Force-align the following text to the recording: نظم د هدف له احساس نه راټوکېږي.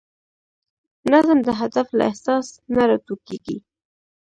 نظم 1.11 1.37
د 1.47 1.49
هدف 1.59 1.87
له 1.97 2.03
احساس 2.09 2.47
نه 2.73 2.83
راټوکېږي. 2.89 3.57